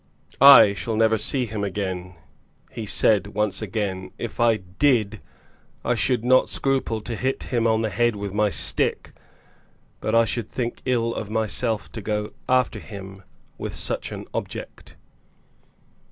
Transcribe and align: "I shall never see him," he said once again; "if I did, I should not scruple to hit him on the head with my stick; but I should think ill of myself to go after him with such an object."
"I 0.41 0.73
shall 0.73 0.95
never 0.95 1.19
see 1.19 1.45
him," 1.45 1.61
he 2.71 2.87
said 2.87 3.27
once 3.35 3.61
again; 3.61 4.09
"if 4.17 4.39
I 4.39 4.57
did, 4.57 5.21
I 5.85 5.93
should 5.93 6.25
not 6.25 6.49
scruple 6.49 7.01
to 7.01 7.15
hit 7.15 7.43
him 7.43 7.67
on 7.67 7.83
the 7.83 7.91
head 7.91 8.15
with 8.15 8.33
my 8.33 8.49
stick; 8.49 9.11
but 9.99 10.15
I 10.15 10.25
should 10.25 10.49
think 10.49 10.81
ill 10.85 11.13
of 11.13 11.29
myself 11.29 11.91
to 11.91 12.01
go 12.01 12.33
after 12.49 12.79
him 12.79 13.21
with 13.59 13.75
such 13.75 14.11
an 14.11 14.25
object." 14.33 14.95